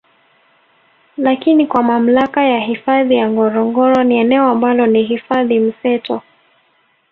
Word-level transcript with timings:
Lakini 1.17 1.67
kwa 1.67 1.83
mamlaka 1.83 2.43
ya 2.43 2.59
hifadhi 2.59 3.15
ya 3.15 3.29
Ngorongoro 3.31 4.03
ni 4.03 4.17
eneo 4.17 4.47
ambalo 4.47 4.85
ni 4.87 5.03
hifadhi 5.03 5.59
mseto 5.59 6.21